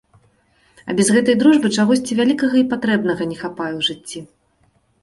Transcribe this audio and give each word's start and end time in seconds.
А 0.91 0.95
без 0.99 1.11
гэтай 1.17 1.35
дружбы 1.43 1.67
чагосьці 1.75 2.17
вялікага 2.21 2.55
і 2.63 2.67
патрэбнага 2.75 3.23
не 3.35 3.39
хапае 3.45 3.71
ў 3.79 3.89
жыцці. 3.91 4.19